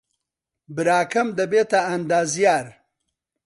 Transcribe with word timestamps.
براکەم 0.75 1.27
دەبێتە 1.39 1.79
ئەندازیار. 1.87 2.65